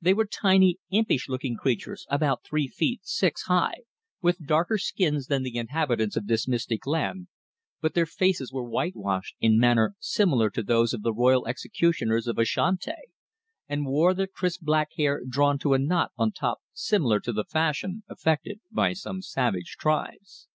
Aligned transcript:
They 0.00 0.12
were 0.12 0.26
tiny, 0.26 0.80
impish 0.90 1.28
looking 1.28 1.56
creatures 1.56 2.04
about 2.10 2.42
three 2.42 2.66
feet 2.66 3.02
six 3.06 3.42
high, 3.44 3.82
with 4.20 4.44
darker 4.44 4.76
skins 4.76 5.28
than 5.28 5.44
the 5.44 5.56
inhabitants 5.56 6.16
of 6.16 6.26
this 6.26 6.48
mystic 6.48 6.84
land, 6.84 7.28
but 7.80 7.94
their 7.94 8.04
faces 8.04 8.52
were 8.52 8.68
whitewashed 8.68 9.36
in 9.38 9.56
manner 9.56 9.94
similar 10.00 10.50
to 10.50 10.64
those 10.64 10.92
of 10.94 11.02
the 11.02 11.12
royal 11.14 11.46
executioners 11.46 12.26
of 12.26 12.38
Ashanti, 12.38 12.90
and 13.68 13.86
wore 13.86 14.14
their 14.14 14.26
crisp 14.26 14.62
black 14.62 14.88
hair 14.96 15.22
drawn 15.24 15.60
to 15.60 15.74
a 15.74 15.78
knot 15.78 16.10
on 16.18 16.32
top 16.32 16.58
similar 16.72 17.20
to 17.20 17.32
the 17.32 17.44
fashion 17.44 18.02
affected 18.08 18.58
by 18.72 18.94
some 18.94 19.22
savage 19.22 19.76
tribes. 19.78 20.48